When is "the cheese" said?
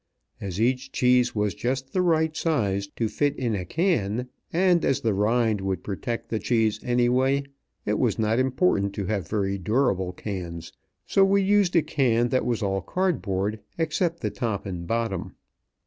6.29-6.79